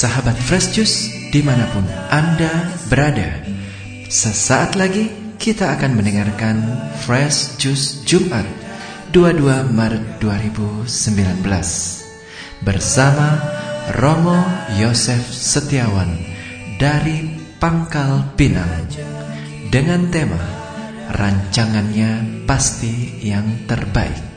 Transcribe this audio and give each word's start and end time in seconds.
Sahabat 0.00 0.38
Fresh 0.38 0.72
Juice 0.72 1.12
di 1.28 1.44
mana 1.44 1.68
pun 1.76 1.84
Anda 2.08 2.72
berada 2.88 3.42
Sesaat 4.08 4.78
lagi 4.78 5.36
kita 5.36 5.76
akan 5.76 5.92
mendengarkan 5.98 6.56
Fresh 7.04 7.60
Juice 7.60 8.00
Jumat 8.08 8.48
22 9.12 9.44
Maret 9.76 10.22
2019 10.22 11.44
Bersama 12.64 13.28
Romo 13.98 14.40
Yosef 14.80 15.20
Setiawan 15.28 16.16
dari 16.80 17.36
Pangkal 17.60 18.32
Pinang 18.40 18.88
dengan 19.68 20.08
tema 20.08 20.40
rancangannya 21.10 22.46
pasti 22.46 23.20
yang 23.26 23.66
terbaik. 23.66 24.29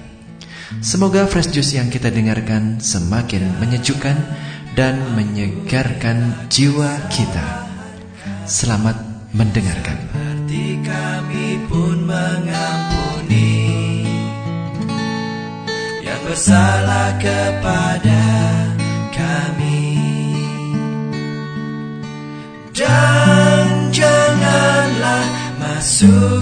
Semoga 0.80 1.27
fresh 1.27 1.52
juice 1.52 1.76
yang 1.76 1.91
kita 1.91 2.08
dengarkan 2.08 2.80
semakin 2.80 3.59
menyejukkan 3.59 4.16
dan 4.73 4.95
menyegarkan 5.13 6.48
jiwa 6.49 7.08
kita. 7.12 7.68
Selamat 8.48 8.98
mendengarkan. 9.35 9.98
Seperti 10.13 10.79
kami 10.85 11.48
pun 11.68 12.05
mengampuni 12.07 13.54
yang 16.01 16.21
bersalah 16.26 17.18
kepada 17.21 18.23
kami. 19.13 19.93
Dan 22.73 23.93
janganlah 23.93 25.26
masukkan 25.62 26.32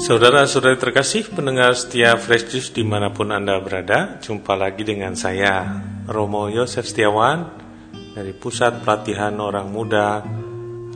Saudara-saudari 0.00 0.80
terkasih 0.80 1.28
pendengar 1.28 1.76
setia 1.76 2.16
Fresh 2.16 2.48
Juice 2.48 2.72
di 2.72 2.80
mana 2.80 3.12
pun 3.12 3.28
Anda 3.28 3.60
berada 3.60 4.16
Jumpa 4.16 4.56
lagi 4.56 4.80
dengan 4.80 5.12
saya 5.12 5.76
Romo 6.08 6.48
Yosef 6.48 6.88
Setiawan 6.88 7.44
Dari 8.16 8.32
Pusat 8.32 8.80
Pelatihan 8.80 9.36
Orang 9.36 9.68
Muda 9.68 10.24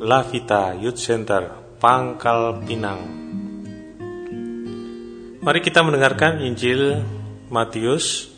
La 0.01 0.25
Vita 0.25 0.73
Youth 0.73 0.97
Center 0.97 1.77
Pangkal 1.77 2.65
Pinang. 2.65 3.05
Mari 5.45 5.61
kita 5.61 5.85
mendengarkan 5.85 6.41
Injil 6.41 7.05
Matius 7.53 8.33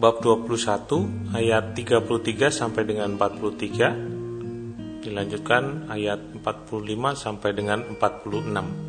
Bab 0.00 0.24
21 0.24 1.36
ayat 1.36 1.76
33 1.76 2.48
sampai 2.48 2.88
dengan 2.88 3.20
43 3.20 5.04
Dilanjutkan 5.04 5.92
ayat 5.92 6.40
45 6.40 6.40
sampai 7.20 7.52
dengan 7.52 7.84
46 8.00 8.85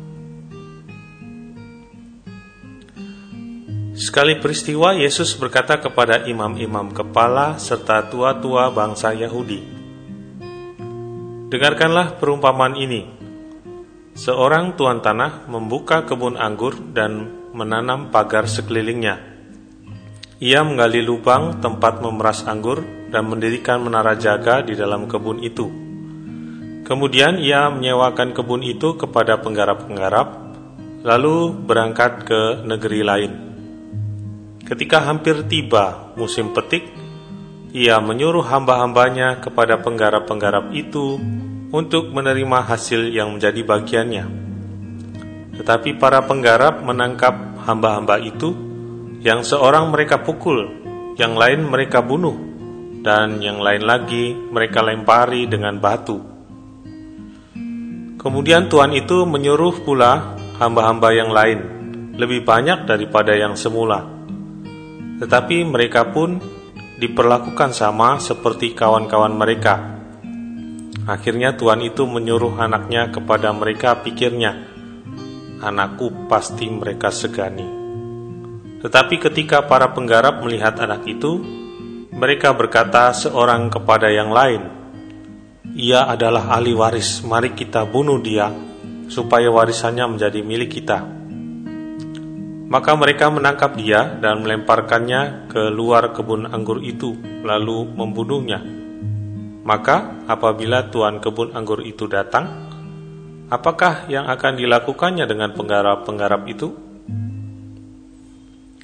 Sekali 4.08 4.40
peristiwa 4.40 4.96
Yesus 4.96 5.36
berkata 5.36 5.84
kepada 5.84 6.24
imam-imam 6.24 6.96
kepala 6.96 7.60
serta 7.60 8.08
tua-tua 8.08 8.72
bangsa 8.72 9.12
Yahudi, 9.12 9.60
"Dengarkanlah 11.52 12.16
perumpamaan 12.16 12.72
ini. 12.80 13.04
Seorang 14.16 14.80
tuan 14.80 15.04
tanah 15.04 15.44
membuka 15.52 16.08
kebun 16.08 16.40
anggur 16.40 16.80
dan 16.96 17.28
menanam 17.52 18.08
pagar 18.08 18.48
sekelilingnya. 18.48 19.20
Ia 20.40 20.64
menggali 20.64 21.04
lubang 21.04 21.60
tempat 21.60 22.00
memeras 22.00 22.48
anggur 22.48 22.80
dan 23.12 23.28
mendirikan 23.28 23.84
menara 23.84 24.16
jaga 24.16 24.64
di 24.64 24.72
dalam 24.72 25.04
kebun 25.04 25.44
itu. 25.44 25.68
Kemudian 26.88 27.36
ia 27.44 27.68
menyewakan 27.68 28.32
kebun 28.32 28.64
itu 28.64 28.96
kepada 28.96 29.36
penggarap-penggarap, 29.44 30.56
lalu 31.04 31.52
berangkat 31.52 32.24
ke 32.24 32.64
negeri 32.64 33.04
lain." 33.04 33.47
Ketika 34.68 35.00
hampir 35.00 35.48
tiba 35.48 36.12
musim 36.12 36.52
petik, 36.52 36.92
ia 37.72 38.04
menyuruh 38.04 38.44
hamba-hambanya 38.44 39.40
kepada 39.40 39.80
penggarap-penggarap 39.80 40.76
itu 40.76 41.16
untuk 41.72 42.12
menerima 42.12 42.68
hasil 42.68 43.08
yang 43.08 43.32
menjadi 43.32 43.64
bagiannya. 43.64 44.24
Tetapi 45.56 45.96
para 45.96 46.20
penggarap 46.20 46.84
menangkap 46.84 47.64
hamba-hamba 47.64 48.20
itu, 48.20 48.52
yang 49.24 49.40
seorang 49.40 49.88
mereka 49.88 50.20
pukul, 50.20 50.68
yang 51.16 51.32
lain 51.32 51.64
mereka 51.64 52.04
bunuh, 52.04 52.36
dan 53.00 53.40
yang 53.40 53.64
lain 53.64 53.88
lagi 53.88 54.36
mereka 54.36 54.84
lempari 54.84 55.48
dengan 55.48 55.80
batu. 55.80 56.20
Kemudian 58.20 58.68
Tuhan 58.68 58.92
itu 58.92 59.24
menyuruh 59.24 59.80
pula 59.80 60.36
hamba-hamba 60.60 61.08
yang 61.16 61.32
lain, 61.32 61.58
lebih 62.20 62.44
banyak 62.44 62.84
daripada 62.84 63.32
yang 63.32 63.56
semula 63.56 64.17
tetapi 65.18 65.66
mereka 65.66 66.14
pun 66.14 66.38
diperlakukan 66.98 67.74
sama 67.74 68.18
seperti 68.22 68.74
kawan-kawan 68.74 69.34
mereka. 69.34 69.98
Akhirnya 71.06 71.54
Tuhan 71.58 71.82
itu 71.82 72.06
menyuruh 72.06 72.58
anaknya 72.58 73.10
kepada 73.10 73.50
mereka 73.50 73.98
pikirnya, 74.02 74.54
anakku 75.62 76.30
pasti 76.30 76.70
mereka 76.70 77.10
segani. 77.10 77.66
Tetapi 78.78 79.18
ketika 79.18 79.66
para 79.66 79.90
penggarap 79.90 80.42
melihat 80.46 80.78
anak 80.78 81.02
itu, 81.10 81.42
mereka 82.14 82.54
berkata 82.54 83.10
seorang 83.10 83.70
kepada 83.70 84.06
yang 84.10 84.30
lain, 84.30 84.62
ia 85.74 86.06
adalah 86.06 86.54
ahli 86.54 86.74
waris, 86.74 87.26
mari 87.26 87.58
kita 87.58 87.86
bunuh 87.88 88.22
dia, 88.22 88.54
supaya 89.10 89.50
warisannya 89.50 90.18
menjadi 90.18 90.40
milik 90.46 90.70
kita.' 90.78 91.17
Maka 92.68 92.92
mereka 93.00 93.32
menangkap 93.32 93.80
dia 93.80 94.20
dan 94.20 94.44
melemparkannya 94.44 95.48
ke 95.48 95.72
luar 95.72 96.12
kebun 96.12 96.44
anggur 96.52 96.84
itu, 96.84 97.16
lalu 97.40 97.88
membunuhnya. 97.88 98.60
Maka, 99.64 100.24
apabila 100.28 100.92
tuan 100.92 101.16
kebun 101.16 101.56
anggur 101.56 101.80
itu 101.80 102.04
datang, 102.04 102.68
apakah 103.48 104.04
yang 104.12 104.28
akan 104.28 104.60
dilakukannya 104.60 105.24
dengan 105.24 105.56
penggarap-penggarap 105.56 106.42
itu? 106.44 106.68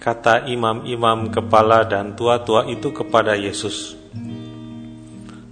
Kata 0.01 0.49
imam-imam 0.49 1.29
kepala 1.29 1.85
dan 1.85 2.17
tua-tua 2.17 2.65
itu 2.69 2.89
kepada 2.89 3.37
Yesus, 3.37 3.97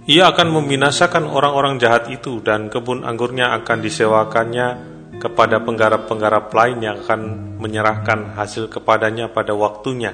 "Ia 0.09 0.33
akan 0.33 0.57
membinasakan 0.57 1.29
orang-orang 1.29 1.77
jahat 1.77 2.09
itu, 2.09 2.41
dan 2.41 2.73
kebun 2.73 3.05
anggurnya 3.05 3.53
akan 3.61 3.77
disewakannya." 3.77 4.92
Kepada 5.23 5.63
penggarap-penggarap 5.63 6.51
lain 6.51 6.83
yang 6.83 6.99
akan 6.99 7.55
menyerahkan 7.55 8.35
hasil 8.35 8.67
kepadanya 8.67 9.31
pada 9.31 9.55
waktunya. 9.55 10.11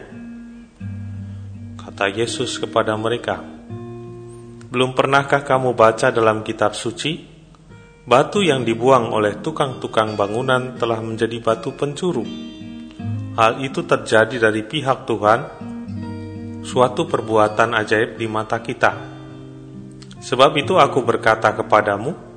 Kata 1.82 2.14
Yesus 2.14 2.62
kepada 2.62 2.94
mereka, 2.94 3.42
"Belum 4.70 4.94
pernahkah 4.94 5.42
kamu 5.42 5.74
baca 5.74 6.14
dalam 6.14 6.46
kitab 6.46 6.78
suci, 6.78 7.26
batu 8.06 8.46
yang 8.46 8.62
dibuang 8.62 9.10
oleh 9.10 9.42
tukang-tukang 9.42 10.14
bangunan 10.14 10.78
telah 10.78 11.02
menjadi 11.02 11.42
batu 11.42 11.74
pencuru? 11.74 12.22
Hal 13.34 13.66
itu 13.66 13.82
terjadi 13.90 14.38
dari 14.38 14.62
pihak 14.62 15.10
Tuhan, 15.10 15.40
suatu 16.62 17.10
perbuatan 17.10 17.74
ajaib 17.82 18.14
di 18.14 18.30
mata 18.30 18.62
kita. 18.62 18.94
Sebab 20.22 20.54
itu 20.54 20.78
aku 20.78 21.02
berkata 21.02 21.50
kepadamu, 21.58 22.29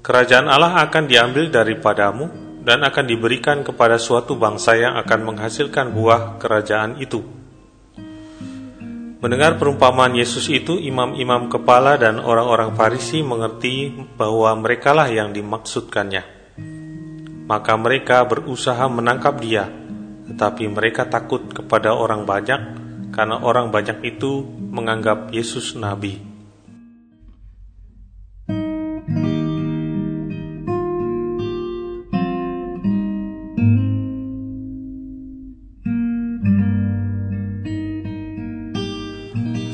Kerajaan 0.00 0.48
Allah 0.48 0.80
akan 0.80 1.04
diambil 1.04 1.52
daripadamu 1.52 2.32
dan 2.64 2.80
akan 2.80 3.04
diberikan 3.04 3.60
kepada 3.60 4.00
suatu 4.00 4.32
bangsa 4.32 4.72
yang 4.72 4.96
akan 4.96 5.20
menghasilkan 5.28 5.92
buah 5.92 6.40
kerajaan 6.40 6.96
itu. 7.04 7.20
Mendengar 9.20 9.60
perumpamaan 9.60 10.16
Yesus 10.16 10.48
itu, 10.48 10.80
imam-imam 10.80 11.52
kepala 11.52 12.00
dan 12.00 12.16
orang-orang 12.16 12.72
Farisi 12.72 13.20
mengerti 13.20 13.92
bahwa 14.16 14.56
merekalah 14.56 15.12
yang 15.12 15.36
dimaksudkannya. 15.36 16.24
Maka 17.44 17.76
mereka 17.76 18.24
berusaha 18.24 18.88
menangkap 18.88 19.36
dia, 19.36 19.68
tetapi 20.32 20.64
mereka 20.72 21.04
takut 21.12 21.44
kepada 21.52 21.92
orang 21.92 22.24
banyak 22.24 22.60
karena 23.12 23.36
orang 23.44 23.68
banyak 23.68 24.00
itu 24.08 24.48
menganggap 24.48 25.28
Yesus 25.28 25.76
nabi. 25.76 26.29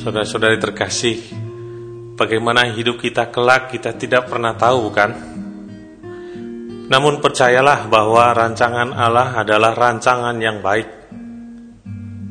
Saudara-saudari 0.06 0.62
terkasih, 0.62 1.18
bagaimana 2.14 2.70
hidup 2.70 3.02
kita 3.02 3.26
kelak 3.34 3.74
kita 3.74 3.90
tidak 3.98 4.30
pernah 4.30 4.54
tahu 4.54 4.86
bukan? 4.86 5.10
Namun 6.86 7.18
percayalah 7.18 7.90
bahwa 7.90 8.30
rancangan 8.30 8.94
Allah 8.94 9.34
adalah 9.34 9.74
rancangan 9.74 10.38
yang 10.38 10.62
baik. 10.62 10.86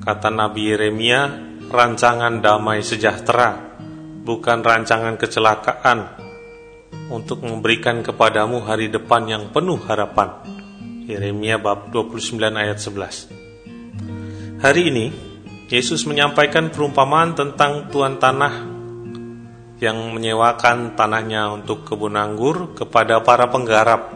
Kata 0.08 0.32
Nabi 0.32 0.72
Yeremia, 0.72 1.28
rancangan 1.68 2.40
damai 2.40 2.80
sejahtera, 2.80 3.76
bukan 4.24 4.64
rancangan 4.64 5.20
kecelakaan 5.20 6.00
untuk 7.12 7.44
memberikan 7.44 8.00
kepadamu 8.00 8.64
hari 8.64 8.88
depan 8.88 9.28
yang 9.28 9.44
penuh 9.52 9.84
harapan. 9.84 10.32
Yeremia 11.12 11.60
bab 11.60 11.92
29 11.92 12.40
ayat 12.40 12.80
11. 12.80 14.64
Hari 14.64 14.82
ini 14.88 15.35
Yesus 15.66 16.06
menyampaikan 16.06 16.70
perumpamaan 16.70 17.34
tentang 17.34 17.90
tuan 17.90 18.22
tanah 18.22 18.76
yang 19.82 19.98
menyewakan 20.14 20.94
tanahnya 20.94 21.52
untuk 21.58 21.82
kebun 21.90 22.14
anggur 22.14 22.78
kepada 22.78 23.20
para 23.26 23.50
penggarap. 23.50 24.14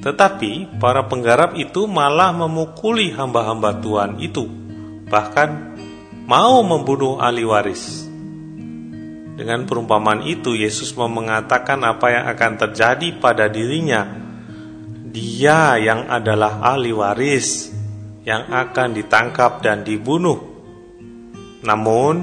Tetapi 0.00 0.80
para 0.80 1.04
penggarap 1.04 1.52
itu 1.52 1.84
malah 1.84 2.32
memukuli 2.32 3.12
hamba-hamba 3.12 3.76
Tuhan 3.76 4.24
itu, 4.24 4.48
bahkan 5.12 5.76
mau 6.24 6.64
membunuh 6.64 7.20
ahli 7.20 7.44
waris. 7.44 8.08
Dengan 9.38 9.68
perumpamaan 9.68 10.26
itu, 10.26 10.56
Yesus 10.56 10.96
mau 10.98 11.06
mengatakan 11.06 11.78
apa 11.84 12.10
yang 12.10 12.24
akan 12.24 12.52
terjadi 12.56 13.20
pada 13.20 13.46
dirinya. 13.46 14.02
Dia 15.12 15.78
yang 15.78 16.10
adalah 16.10 16.58
ahli 16.64 16.90
waris, 16.90 17.77
yang 18.26 18.50
akan 18.50 18.94
ditangkap 18.94 19.62
dan 19.62 19.86
dibunuh. 19.86 20.38
Namun, 21.62 22.14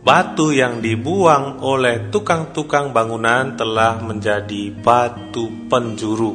batu 0.00 0.50
yang 0.50 0.82
dibuang 0.82 1.60
oleh 1.62 2.10
tukang-tukang 2.10 2.90
bangunan 2.90 3.54
telah 3.54 4.00
menjadi 4.02 4.74
batu 4.74 5.68
penjuru. 5.70 6.32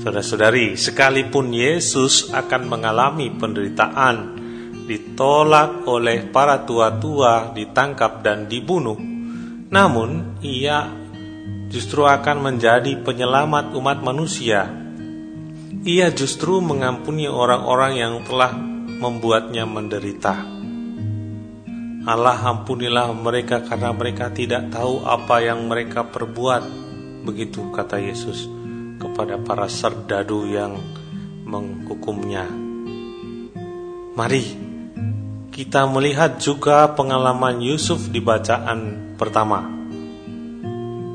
Saudara-saudari, 0.00 0.80
sekalipun 0.80 1.52
Yesus 1.52 2.32
akan 2.32 2.72
mengalami 2.72 3.28
penderitaan, 3.36 4.40
ditolak 4.88 5.84
oleh 5.84 6.24
para 6.32 6.64
tua-tua, 6.64 7.52
ditangkap 7.52 8.24
dan 8.24 8.48
dibunuh, 8.48 8.96
namun 9.68 10.40
ia 10.40 10.88
justru 11.70 12.08
akan 12.08 12.42
menjadi 12.42 12.98
penyelamat 13.04 13.76
umat 13.76 14.02
manusia 14.02 14.79
ia 15.80 16.12
justru 16.12 16.60
mengampuni 16.60 17.24
orang-orang 17.24 17.92
yang 17.96 18.14
telah 18.28 18.52
membuatnya 19.00 19.64
menderita. 19.64 20.36
Allah 22.04 22.36
ampunilah 22.36 23.12
mereka 23.16 23.64
karena 23.64 23.92
mereka 23.96 24.28
tidak 24.28 24.68
tahu 24.68 25.04
apa 25.08 25.40
yang 25.40 25.64
mereka 25.68 26.04
perbuat. 26.04 26.62
Begitu 27.24 27.72
kata 27.72 27.96
Yesus 27.96 28.44
kepada 29.00 29.40
para 29.40 29.68
serdadu 29.72 30.48
yang 30.48 30.76
menghukumnya. 31.48 32.44
Mari 34.16 34.44
kita 35.48 35.88
melihat 35.88 36.36
juga 36.40 36.92
pengalaman 36.92 37.60
Yusuf 37.60 38.08
di 38.12 38.20
bacaan 38.20 39.12
pertama 39.16 39.79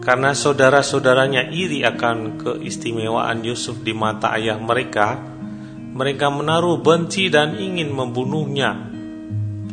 karena 0.05 0.37
saudara-saudaranya 0.37 1.49
iri 1.49 1.81
akan 1.81 2.37
keistimewaan 2.37 3.41
Yusuf 3.41 3.81
di 3.81 3.89
mata 3.89 4.37
ayah 4.37 4.61
mereka, 4.61 5.17
mereka 5.97 6.29
menaruh 6.29 6.77
benci 6.77 7.33
dan 7.33 7.57
ingin 7.57 7.89
membunuhnya. 7.89 8.93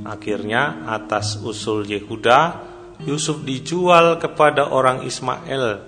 Akhirnya, 0.08 0.88
atas 0.88 1.36
usul 1.44 1.84
Yehuda, 1.84 2.64
Yusuf 3.04 3.44
dijual 3.44 4.16
kepada 4.16 4.72
orang 4.72 5.04
Ismail 5.04 5.84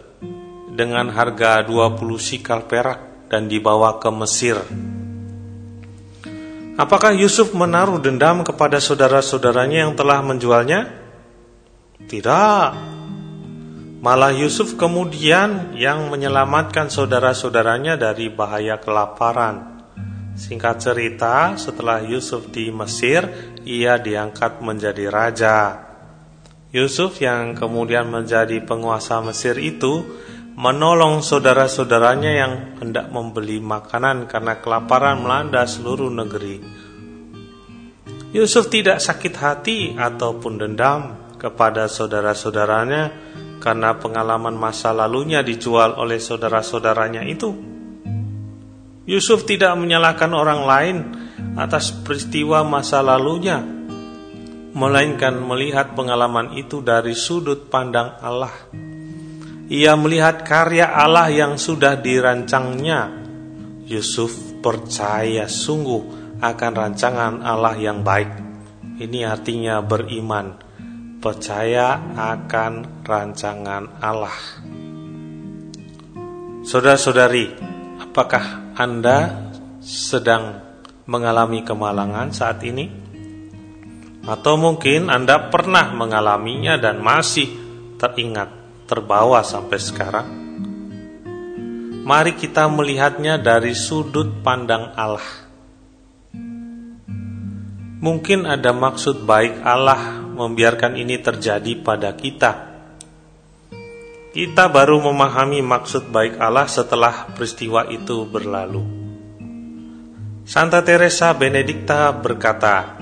dengan 0.77 1.09
harga 1.09 1.65
20 1.65 1.97
sikal 2.21 2.69
perak 2.69 3.33
dan 3.33 3.49
dibawa 3.49 3.97
ke 3.97 4.13
Mesir. 4.13 4.61
Apakah 6.77 7.17
Yusuf 7.17 7.57
menaruh 7.57 7.97
dendam 7.97 8.45
kepada 8.45 8.77
saudara-saudaranya 8.77 9.89
yang 9.89 9.93
telah 9.97 10.21
menjualnya? 10.21 10.91
Tidak. 12.05 12.94
Malah 14.05 14.37
Yusuf 14.37 14.77
kemudian 14.77 15.73
yang 15.81 16.13
menyelamatkan 16.13 16.93
saudara-saudaranya 16.93 17.97
dari 17.97 18.29
bahaya 18.29 18.77
kelaparan. 18.77 19.81
Singkat 20.37 20.77
cerita, 20.77 21.57
setelah 21.57 22.05
Yusuf 22.05 22.53
di 22.53 22.69
Mesir, 22.69 23.25
ia 23.65 23.97
diangkat 23.97 24.61
menjadi 24.61 25.09
raja. 25.09 25.57
Yusuf 26.69 27.17
yang 27.25 27.57
kemudian 27.57 28.13
menjadi 28.13 28.61
penguasa 28.61 29.25
Mesir 29.25 29.57
itu 29.57 30.05
menolong 30.53 31.25
saudara-saudaranya 31.25 32.33
yang 32.37 32.53
hendak 32.85 33.09
membeli 33.09 33.57
makanan 33.57 34.29
karena 34.29 34.61
kelaparan 34.61 35.25
melanda 35.25 35.65
seluruh 35.65 36.13
negeri. 36.13 36.61
Yusuf 38.37 38.69
tidak 38.69 39.01
sakit 39.01 39.35
hati 39.41 39.97
ataupun 39.97 40.61
dendam 40.61 41.25
kepada 41.41 41.89
saudara-saudaranya 41.89 43.33
karena 43.65 43.97
pengalaman 43.97 44.53
masa 44.53 44.93
lalunya 44.93 45.41
dijual 45.41 45.97
oleh 45.97 46.21
saudara-saudaranya 46.21 47.25
itu. 47.25 47.49
Yusuf 49.09 49.49
tidak 49.49 49.73
menyalahkan 49.81 50.29
orang 50.37 50.61
lain 50.69 50.97
atas 51.57 51.97
peristiwa 52.05 52.61
masa 52.61 53.01
lalunya, 53.01 53.65
melainkan 54.77 55.41
melihat 55.41 55.97
pengalaman 55.97 56.53
itu 56.61 56.85
dari 56.85 57.17
sudut 57.17 57.73
pandang 57.73 58.21
Allah. 58.21 58.53
Ia 59.73 59.97
melihat 59.97 60.45
karya 60.45 60.93
Allah 60.93 61.33
yang 61.33 61.57
sudah 61.57 61.97
dirancangnya. 61.97 63.25
Yusuf 63.89 64.61
percaya 64.61 65.49
sungguh 65.49 66.37
akan 66.37 66.73
rancangan 66.77 67.41
Allah 67.41 67.77
yang 67.81 68.05
baik. 68.05 68.45
Ini 69.01 69.25
artinya 69.25 69.81
beriman 69.81 70.64
percaya 71.25 71.97
akan 72.13 73.01
rancangan 73.01 73.97
Allah. 74.05 74.37
Saudara-saudari, 76.69 77.49
apakah 78.05 78.77
Anda 78.77 79.49
sedang 79.81 80.61
mengalami 81.09 81.65
kemalangan 81.65 82.29
saat 82.29 82.61
ini? 82.69 82.93
Atau 84.29 84.61
mungkin 84.61 85.09
Anda 85.09 85.49
pernah 85.49 85.97
mengalaminya 85.97 86.77
dan 86.77 87.01
masih 87.01 87.49
teringat, 87.97 88.53
terbawa 88.85 89.41
sampai 89.41 89.81
sekarang? 89.81 90.29
Mari 92.05 92.37
kita 92.37 92.69
melihatnya 92.69 93.41
dari 93.41 93.73
sudut 93.73 94.45
pandang 94.45 94.93
Allah. 94.93 95.25
Mungkin 98.05 98.45
ada 98.45 98.77
maksud 98.77 99.25
baik 99.25 99.65
Allah 99.65 100.24
membiarkan 100.35 100.99
ini 100.99 101.23
terjadi 101.23 101.79
pada 101.81 102.13
kita. 102.19 102.75
Kita 104.35 104.67
baru 104.67 104.99
memahami 104.99 105.63
maksud 105.63 106.11
baik 106.11 106.43
Allah 106.43 106.67
setelah 106.67 107.31
peristiwa 107.31 107.87
itu 107.87 108.27
berlalu. 108.27 108.83
Santa 110.43 110.83
Teresa 110.83 111.31
Benedikta 111.33 112.11
berkata, 112.11 112.99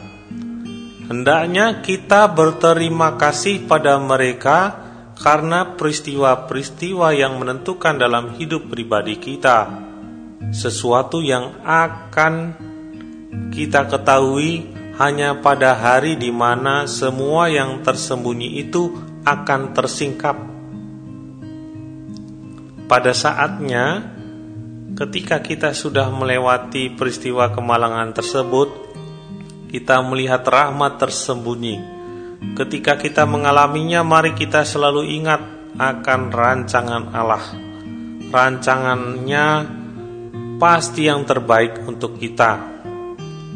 "Hendaknya 1.08 1.80
kita 1.80 2.28
berterima 2.28 3.16
kasih 3.16 3.64
pada 3.64 3.96
mereka 3.96 4.76
karena 5.16 5.72
peristiwa-peristiwa 5.72 7.16
yang 7.16 7.40
menentukan 7.40 7.96
dalam 7.96 8.36
hidup 8.36 8.68
pribadi 8.68 9.16
kita, 9.16 9.72
sesuatu 10.52 11.24
yang 11.24 11.64
akan 11.64 12.34
kita 13.54 13.88
ketahui 13.88 14.81
hanya 15.02 15.34
pada 15.42 15.74
hari 15.74 16.14
di 16.14 16.30
mana 16.30 16.86
semua 16.86 17.50
yang 17.50 17.82
tersembunyi 17.82 18.62
itu 18.62 18.94
akan 19.26 19.74
tersingkap. 19.74 20.38
Pada 22.86 23.10
saatnya, 23.10 24.14
ketika 24.94 25.42
kita 25.42 25.74
sudah 25.74 26.06
melewati 26.14 26.94
peristiwa 26.94 27.50
kemalangan 27.50 28.14
tersebut, 28.14 28.70
kita 29.74 29.98
melihat 30.06 30.46
rahmat 30.46 31.02
tersembunyi. 31.02 31.82
Ketika 32.54 32.94
kita 32.94 33.26
mengalaminya, 33.26 34.06
mari 34.06 34.38
kita 34.38 34.62
selalu 34.62 35.18
ingat 35.18 35.42
akan 35.82 36.30
rancangan 36.30 37.10
Allah. 37.10 37.42
Rancangannya 38.30 39.46
pasti 40.62 41.10
yang 41.10 41.26
terbaik 41.26 41.82
untuk 41.90 42.22
kita 42.22 42.71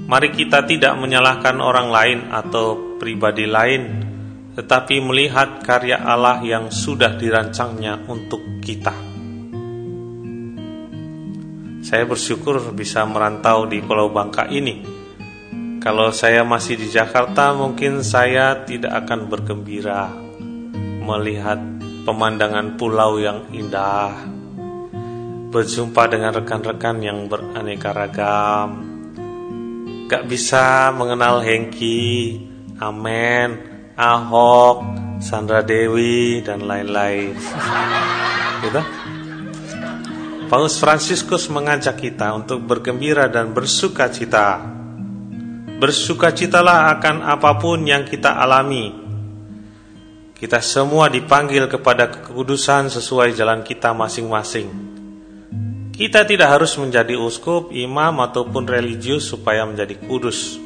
Mari 0.07 0.31
kita 0.31 0.63
tidak 0.63 0.95
menyalahkan 1.03 1.59
orang 1.59 1.91
lain 1.91 2.19
atau 2.31 2.95
pribadi 2.95 3.43
lain, 3.43 3.83
tetapi 4.55 5.03
melihat 5.03 5.59
karya 5.67 5.99
Allah 5.99 6.39
yang 6.47 6.71
sudah 6.71 7.19
dirancangnya 7.19 8.07
untuk 8.07 8.63
kita. 8.63 8.95
Saya 11.83 12.07
bersyukur 12.07 12.71
bisa 12.71 13.03
merantau 13.03 13.67
di 13.67 13.83
Pulau 13.83 14.07
Bangka 14.15 14.47
ini. 14.47 14.87
Kalau 15.83 16.15
saya 16.15 16.47
masih 16.47 16.79
di 16.79 16.87
Jakarta, 16.87 17.51
mungkin 17.55 18.07
saya 18.07 18.63
tidak 18.63 19.07
akan 19.07 19.27
bergembira 19.27 20.11
melihat 21.03 21.59
pemandangan 22.07 22.79
pulau 22.79 23.19
yang 23.19 23.51
indah, 23.51 24.15
berjumpa 25.51 26.07
dengan 26.11 26.31
rekan-rekan 26.35 27.03
yang 27.03 27.27
beraneka 27.27 27.91
ragam, 27.91 28.86
gak 30.07 30.31
bisa 30.31 30.95
mengenal 30.95 31.43
Hengki, 31.43 32.39
Amen, 32.79 33.59
Ahok, 33.99 34.87
Sandra 35.19 35.67
Dewi, 35.67 36.47
dan 36.47 36.63
lain-lain. 36.63 37.35
gitu? 38.63 38.83
Paus 40.47 40.79
Fransiskus 40.79 41.51
mengajak 41.51 41.99
kita 41.99 42.31
untuk 42.31 42.63
bergembira 42.63 43.27
dan 43.27 43.51
bersuka 43.51 44.07
cita. 44.07 44.63
Bersukacitalah 45.77 46.95
akan 46.97 47.27
apa 47.27 47.59
pun 47.59 47.83
yang 47.83 48.07
kita 48.07 48.39
alami. 48.39 48.95
Kita 50.39 50.63
semua 50.63 51.11
dipanggil 51.11 51.67
kepada 51.67 52.07
kekudusan 52.07 52.95
sesuai 52.95 53.35
jalan 53.35 53.67
kita 53.67 53.91
masing-masing. 53.91 54.86
Kita 55.97 56.29
tidak 56.29 56.61
harus 56.61 56.77
menjadi 56.77 57.17
uskup, 57.17 57.73
imam, 57.73 58.21
ataupun 58.21 58.69
religius 58.69 59.33
supaya 59.33 59.65
menjadi 59.65 59.97
kudus. 59.97 60.61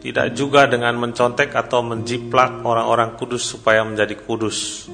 Tidak 0.00 0.32
juga 0.32 0.64
dengan 0.64 0.96
mencontek 0.96 1.52
atau 1.52 1.84
menjiplak 1.84 2.64
orang-orang 2.64 3.12
kudus 3.20 3.52
supaya 3.52 3.84
menjadi 3.84 4.16
kudus. 4.24 4.88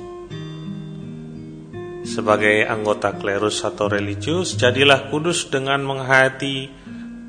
Sebagai 2.03 2.67
anggota 2.67 3.15
klerus 3.15 3.63
atau 3.63 3.87
religius, 3.87 4.59
jadilah 4.59 5.15
kudus 5.15 5.47
dengan 5.47 5.87
menghayati 5.87 6.67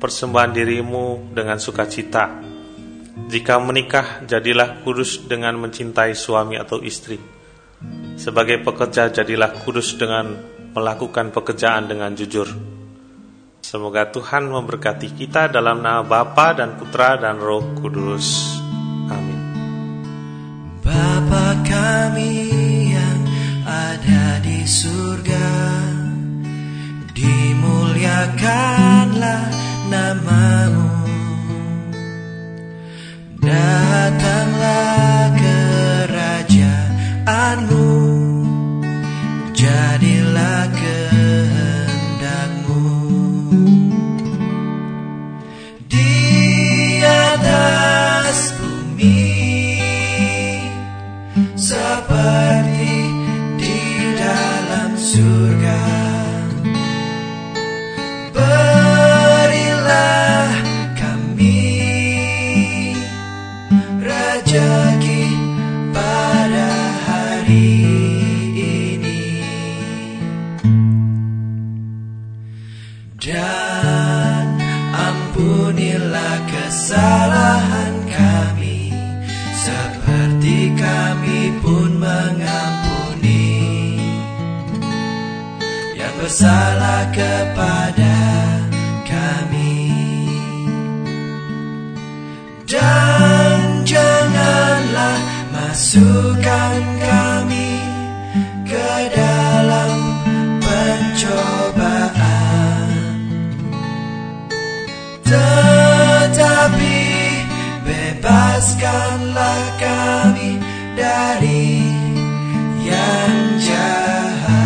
persembahan 0.02 0.50
dirimu 0.50 1.30
dengan 1.30 1.62
sukacita. 1.62 2.34
Jika 3.30 3.62
menikah, 3.62 4.26
jadilah 4.26 4.82
kudus 4.82 5.22
dengan 5.22 5.54
mencintai 5.54 6.18
suami 6.18 6.58
atau 6.58 6.82
istri. 6.82 7.14
Sebagai 8.18 8.58
pekerja, 8.58 9.06
jadilah 9.14 9.54
kudus 9.62 9.94
dengan 9.94 10.58
melakukan 10.74 11.30
pekerjaan 11.34 11.90
dengan 11.90 12.14
jujur. 12.14 12.46
Semoga 13.60 14.08
Tuhan 14.10 14.50
memberkati 14.50 15.14
kita 15.14 15.46
dalam 15.46 15.78
nama 15.78 16.02
Bapa 16.02 16.58
dan 16.58 16.74
Putra 16.74 17.14
dan 17.14 17.38
Roh 17.38 17.62
Kudus. 17.78 18.58
Amin. 19.06 19.38
Bapa 20.82 21.54
kami 21.62 22.34
yang 22.90 23.20
ada 23.62 24.42
di 24.42 24.66
surga, 24.66 25.50
dimuliakanlah 27.14 29.54
namamu. 29.86 30.90
Datanglah 33.38 34.49
masukkan 95.70 96.82
kami 96.98 97.78
ke 98.66 98.90
dalam 99.14 100.18
pencobaan 100.58 102.10
tetapi 105.22 106.98
bebaskanlah 107.86 109.62
kami 109.78 110.58
dari 110.98 111.86
yang 112.82 113.62
jahat. 113.62 114.58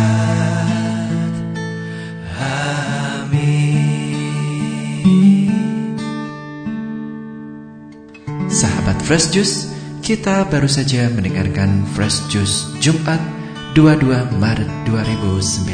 Amin. 3.21 3.53
Sahabat 8.49 8.97
Fresh 9.05 9.29
Juice, 9.29 9.74
kita 10.05 10.45
baru 10.53 10.69
saja 10.69 11.09
mendengarkan 11.09 11.81
Fresh 11.97 12.29
Juice 12.29 12.69
Jumat 12.77 13.17
22 13.73 14.37
Maret 14.37 14.69
2019. 14.85 15.65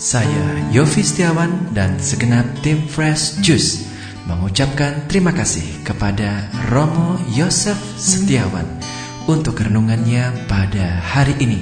Saya 0.00 0.46
Yofi 0.72 1.04
Setiawan 1.04 1.76
dan 1.76 2.00
segenap 2.00 2.48
tim 2.64 2.80
Fresh 2.88 3.44
Juice 3.44 3.84
mengucapkan 4.24 5.04
terima 5.12 5.36
kasih 5.36 5.84
kepada 5.84 6.48
Romo 6.72 7.20
Yosef 7.36 7.76
Setiawan 8.00 8.64
untuk 9.28 9.60
renungannya 9.60 10.32
pada 10.48 11.04
hari 11.04 11.36
ini. 11.44 11.60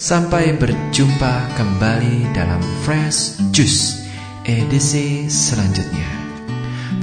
Sampai 0.00 0.56
berjumpa 0.56 1.52
kembali 1.52 2.32
dalam 2.32 2.64
Fresh 2.88 3.44
Juice 3.52 4.08
edisi 4.48 5.28
selanjutnya. 5.28 6.08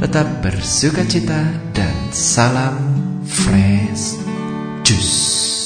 Tetap 0.02 0.42
bersuka 0.42 1.06
cita 1.06 1.46
dan 1.78 1.94
salam 2.10 2.91
fresh 3.32 4.18
juice. 4.84 5.61